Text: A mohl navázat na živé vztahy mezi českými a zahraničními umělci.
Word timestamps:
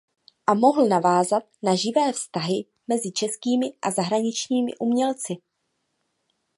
A 0.45 0.53
mohl 0.53 0.87
navázat 0.87 1.43
na 1.63 1.75
živé 1.75 2.11
vztahy 2.13 2.65
mezi 2.87 3.11
českými 3.11 3.65
a 3.81 3.91
zahraničními 3.91 4.75
umělci. 4.77 5.37